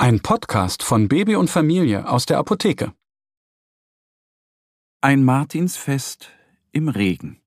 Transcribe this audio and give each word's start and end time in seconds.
Ein 0.00 0.20
Podcast 0.20 0.82
von 0.82 1.08
Baby 1.08 1.36
und 1.36 1.50
Familie 1.50 2.08
aus 2.08 2.24
der 2.24 2.38
Apotheke. 2.38 2.94
Ein 5.02 5.24
Martinsfest 5.24 6.30
im 6.72 6.88
Regen. 6.88 7.42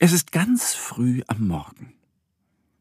Es 0.00 0.10
ist 0.10 0.32
ganz 0.32 0.74
früh 0.74 1.22
am 1.28 1.46
Morgen. 1.46 1.94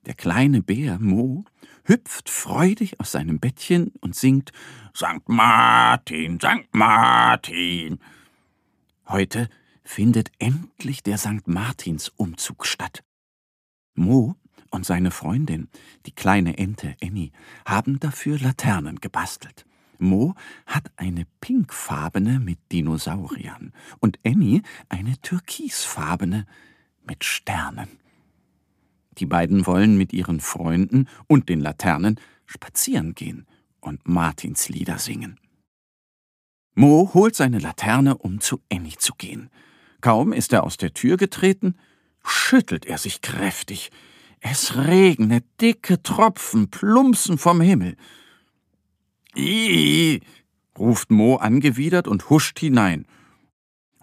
Der 0.08 0.16
kleine 0.16 0.64
Bär 0.64 0.98
Mo 0.98 1.46
hüpft 1.84 2.32
freudig 2.32 3.00
aus 3.00 3.12
seinem 3.12 3.40
Bettchen 3.40 3.92
und 4.02 4.16
singt 4.16 4.54
Sankt 4.96 5.30
Martin, 5.30 6.40
Sankt 6.40 6.74
Martin. 6.74 8.00
Heute 9.08 9.50
findet 9.84 10.32
endlich 10.40 11.04
der 11.04 11.20
Sankt 11.20 11.48
Martins 11.48 12.10
Umzug 12.10 12.66
statt. 12.66 13.04
Mo 13.94 14.36
und 14.74 14.86
seine 14.86 15.12
Freundin, 15.12 15.70
die 16.06 16.12
kleine 16.12 16.58
Ente 16.58 16.96
Annie, 17.02 17.32
haben 17.66 18.00
dafür 18.00 18.40
Laternen 18.40 19.00
gebastelt. 19.00 19.66
Mo 20.00 20.36
hat 20.66 20.92
eine 20.98 21.26
pinkfarbene 21.42 22.40
mit 22.40 22.60
Dinosauriern 22.72 23.72
und 24.00 24.20
Annie 24.26 24.64
eine 24.90 25.18
türkisfarbene 25.22 26.46
mit 27.08 27.24
Sternen. 27.24 27.88
Die 29.20 29.28
beiden 29.28 29.68
wollen 29.68 29.96
mit 29.96 30.12
ihren 30.12 30.40
Freunden 30.40 31.08
und 31.28 31.50
den 31.50 31.62
Laternen 31.62 32.20
spazieren 32.48 33.14
gehen 33.14 33.46
und 33.80 34.08
Martinslieder 34.08 34.98
singen. 34.98 35.40
Mo 36.74 37.12
holt 37.14 37.36
seine 37.36 37.60
Laterne, 37.60 38.18
um 38.18 38.42
zu 38.42 38.60
Annie 38.72 38.98
zu 38.98 39.14
gehen. 39.14 39.52
Kaum 40.02 40.34
ist 40.34 40.52
er 40.52 40.64
aus 40.64 40.78
der 40.78 40.94
Tür 40.94 41.18
getreten, 41.18 41.78
schüttelt 42.26 42.88
er 42.88 42.98
sich 42.98 43.22
kräftig. 43.22 43.92
Es 44.46 44.76
regnet, 44.76 45.46
dicke 45.62 46.04
Tropfen 46.04 46.70
plumpsen 46.70 47.38
vom 47.38 47.62
Himmel. 47.62 47.96
Ih, 49.36 50.20
ruft 50.78 51.12
Mo 51.12 51.38
angewidert 51.38 52.10
und 52.10 52.30
huscht 52.30 52.60
hinein. 52.60 53.08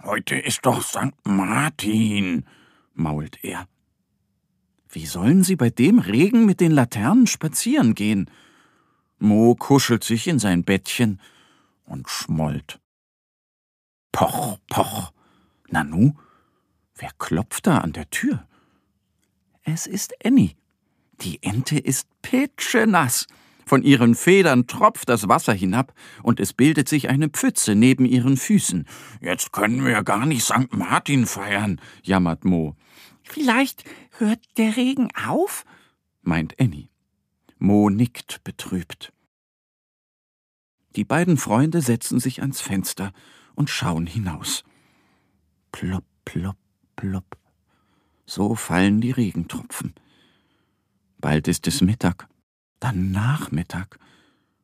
Heute 0.03 0.37
ist 0.37 0.65
doch 0.65 0.83
St. 0.83 1.15
Martin, 1.25 2.47
mault 2.95 3.45
er. 3.45 3.69
Wie 4.89 5.05
sollen 5.05 5.45
sie 5.45 5.57
bei 5.57 5.69
dem 5.69 5.99
Regen 5.99 6.47
mit 6.47 6.61
den 6.61 6.73
Laternen 6.73 7.27
spazieren 7.27 7.95
gehen? 7.95 8.31
Mo 9.19 9.55
kuschelt 9.55 10.05
sich 10.05 10.27
in 10.27 10.39
sein 10.39 10.65
Bettchen 10.65 11.21
und 11.85 12.09
schmollt. 12.09 12.81
Poch, 14.11 14.59
poch. 14.71 15.13
Nanu, 15.69 16.15
wer 16.95 17.11
klopft 17.19 17.67
da 17.67 17.79
an 17.79 17.93
der 17.93 18.09
Tür? 18.09 18.47
Es 19.73 19.87
ist 19.87 20.15
Annie. 20.25 20.57
Die 21.21 21.41
Ente 21.45 21.79
ist 21.79 22.09
pitschenass. 22.23 23.29
Von 23.65 23.85
ihren 23.85 24.17
Federn 24.17 24.67
tropft 24.67 25.09
das 25.09 25.29
Wasser 25.29 25.53
hinab 25.53 25.95
und 26.25 26.41
es 26.41 26.53
bildet 26.53 26.89
sich 26.89 27.09
eine 27.09 27.29
Pfütze 27.29 27.77
neben 27.77 28.05
ihren 28.05 28.37
Füßen. 28.37 28.85
Jetzt 29.21 29.53
können 29.53 29.85
wir 29.85 30.03
gar 30.03 30.27
nicht 30.27 30.43
St. 30.43 30.73
Martin 30.73 31.25
feiern, 31.25 31.81
jammert 32.03 32.45
Mo. 32.45 32.75
Vielleicht 33.23 33.85
hört 34.19 34.41
der 34.57 34.77
Regen 34.77 35.09
auf? 35.29 35.65
meint 36.23 36.59
Annie. 36.59 36.89
Mo 37.61 37.91
nickt 37.91 38.43
betrübt. 38.43 39.13
Die 40.97 41.05
beiden 41.05 41.37
Freunde 41.37 41.81
setzen 41.81 42.19
sich 42.19 42.41
ans 42.41 42.61
Fenster 42.61 43.13
und 43.55 43.71
schauen 43.71 44.09
hinaus. 44.09 44.65
Plopp, 45.71 46.05
plopp, 46.25 46.57
plopp. 46.97 47.40
So 48.31 48.55
fallen 48.55 49.01
die 49.01 49.11
Regentropfen. 49.11 49.93
Bald 51.19 51.49
ist 51.49 51.67
es 51.67 51.81
Mittag, 51.81 52.29
dann 52.79 53.11
Nachmittag, 53.11 53.99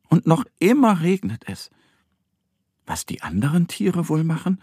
und 0.09 0.25
noch 0.25 0.45
immer 0.61 1.01
regnet 1.01 1.43
es. 1.49 1.71
Was 2.87 3.07
die 3.07 3.23
anderen 3.23 3.67
Tiere 3.67 4.09
wohl 4.09 4.23
machen? 4.23 4.63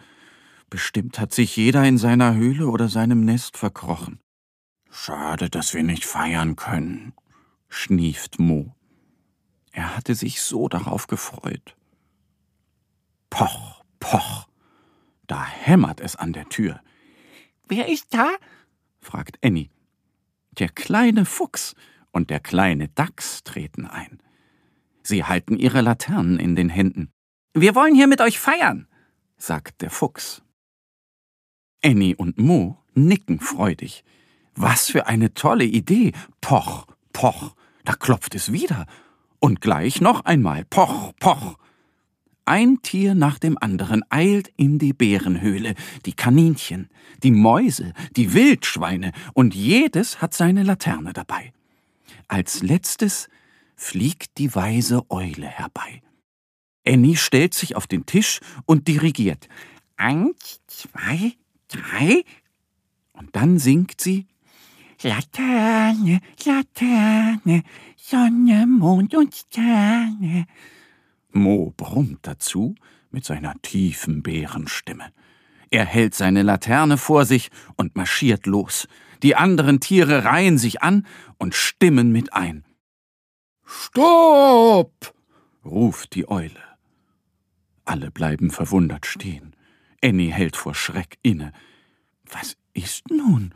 Bestimmt 0.69 1.19
hat 1.19 1.33
sich 1.33 1.57
jeder 1.57 1.83
in 1.83 1.97
seiner 1.97 2.33
Höhle 2.35 2.69
oder 2.69 2.87
seinem 2.87 3.25
Nest 3.25 3.57
verkrochen. 3.57 4.21
Schade, 4.89 5.49
dass 5.49 5.73
wir 5.73 5.83
nicht 5.83 6.05
feiern 6.05 6.55
können, 6.55 7.11
schnieft 7.67 8.39
Mo. 8.39 8.73
Er 9.73 9.97
hatte 9.97 10.15
sich 10.15 10.41
so 10.41 10.69
darauf 10.69 11.07
gefreut. 11.07 11.75
Poch, 13.29 13.83
poch. 13.99 14.47
Da 15.27 15.43
hämmert 15.43 15.99
es 15.99 16.15
an 16.15 16.31
der 16.31 16.47
Tür. 16.47 16.79
Wer 17.67 17.89
ist 17.89 18.13
da? 18.13 18.29
Fragt 19.03 19.37
Annie. 19.43 19.69
Der 20.51 20.69
kleine 20.69 21.25
Fuchs 21.25 21.75
und 22.11 22.29
der 22.29 22.39
kleine 22.39 22.89
Dachs 22.89 23.43
treten 23.43 23.85
ein. 23.85 24.21
Sie 25.03 25.23
halten 25.23 25.57
ihre 25.57 25.81
Laternen 25.81 26.39
in 26.39 26.55
den 26.55 26.69
Händen. 26.69 27.11
Wir 27.53 27.75
wollen 27.75 27.95
hier 27.95 28.07
mit 28.07 28.21
euch 28.21 28.39
feiern, 28.39 28.87
sagt 29.37 29.81
der 29.81 29.89
Fuchs. 29.89 30.41
Annie 31.83 32.15
und 32.15 32.37
Mo 32.37 32.77
nicken 32.93 33.39
freudig. 33.39 34.03
Was 34.55 34.89
für 34.89 35.07
eine 35.07 35.33
tolle 35.33 35.65
Idee. 35.65 36.13
Poch, 36.39 36.85
poch, 37.11 37.55
da 37.83 37.93
klopft 37.93 38.35
es 38.35 38.51
wieder. 38.51 38.85
Und 39.39 39.59
gleich 39.59 39.99
noch 39.99 40.23
einmal. 40.25 40.63
Poch, 40.65 41.13
poch. 41.19 41.57
Ein 42.45 42.81
Tier 42.81 43.15
nach 43.15 43.39
dem 43.39 43.57
anderen 43.57 44.03
eilt 44.09 44.49
in 44.57 44.77
die 44.77 44.91
Bärenhöhle, 44.91 45.75
die 46.05 46.13
Kaninchen, 46.13 46.89
die 47.23 47.31
Mäuse, 47.31 47.93
die 48.17 48.33
Wildschweine, 48.33 49.13
und 49.33 49.55
jedes 49.55 50.21
hat 50.21 50.33
seine 50.33 50.63
Laterne 50.63 51.13
dabei. 51.13 51.53
Als 52.27 52.61
letztes 52.61 53.29
fliegt 53.75 54.37
die 54.37 54.53
weise 54.55 55.09
Eule 55.09 55.47
herbei. 55.47 56.01
Annie 56.85 57.15
stellt 57.15 57.53
sich 57.53 57.77
auf 57.77 57.87
den 57.87 58.05
Tisch 58.05 58.41
und 58.65 58.87
dirigiert. 58.89 59.47
Eins, 59.95 60.59
zwei, 60.67 61.33
drei. 61.69 62.23
Und 63.13 63.35
dann 63.35 63.57
singt 63.57 64.01
sie 64.01 64.27
Laterne, 65.01 66.19
Laterne, 66.45 67.63
Sonne, 67.95 68.67
Mond 68.67 69.15
und 69.15 69.33
Sterne. 69.33 70.45
Mo 71.33 71.73
brummt 71.75 72.19
dazu 72.23 72.75
mit 73.11 73.25
seiner 73.25 73.59
tiefen 73.61 74.23
Bärenstimme. 74.23 75.11
Er 75.69 75.85
hält 75.85 76.13
seine 76.13 76.43
Laterne 76.43 76.97
vor 76.97 77.25
sich 77.25 77.49
und 77.75 77.95
marschiert 77.95 78.45
los. 78.45 78.87
Die 79.23 79.35
anderen 79.35 79.79
Tiere 79.79 80.23
reihen 80.23 80.57
sich 80.57 80.81
an 80.83 81.07
und 81.37 81.55
stimmen 81.55 82.11
mit 82.11 82.33
ein. 82.33 82.63
Stopp! 83.65 85.15
ruft 85.65 86.13
die 86.13 86.29
Eule. 86.29 86.61
Alle 87.85 88.11
bleiben 88.11 88.51
verwundert 88.51 89.05
stehen. 89.05 89.55
Annie 90.03 90.31
hält 90.31 90.55
vor 90.55 90.75
Schreck 90.75 91.17
inne. 91.21 91.53
Was 92.25 92.55
ist 92.73 93.09
nun? 93.09 93.55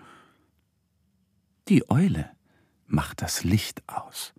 Die 1.67 1.89
Eule 1.89 2.31
macht 2.87 3.21
das 3.21 3.43
Licht 3.43 3.83
aus. 3.87 4.33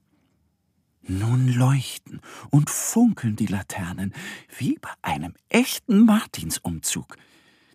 Nun 1.11 1.49
leuchten 1.49 2.21
und 2.51 2.69
funkeln 2.69 3.35
die 3.35 3.47
Laternen 3.47 4.13
wie 4.59 4.79
bei 4.79 4.91
einem 5.01 5.33
echten 5.49 6.05
Martinsumzug. 6.05 7.17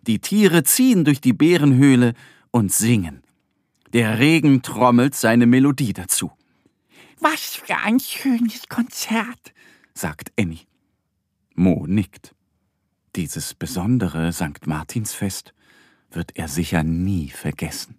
Die 0.06 0.20
Tiere 0.20 0.62
ziehen 0.62 1.04
durch 1.04 1.20
die 1.20 1.32
Bärenhöhle 1.32 2.14
und 2.52 2.72
singen. 2.72 3.24
Der 3.92 4.20
Regen 4.20 4.62
trommelt 4.62 5.16
seine 5.16 5.46
Melodie 5.46 5.92
dazu. 5.92 6.30
Was 7.18 7.56
für 7.56 7.76
ein 7.78 7.98
schönes 7.98 8.68
Konzert, 8.68 9.52
sagt 9.94 10.32
Annie. 10.38 10.66
Mo 11.54 11.86
nickt. 11.88 12.34
Dieses 13.16 13.54
besondere 13.54 14.32
St. 14.32 14.66
Martinsfest 14.66 15.54
wird 16.10 16.36
er 16.36 16.46
sicher 16.46 16.84
nie 16.84 17.30
vergessen. 17.30 17.98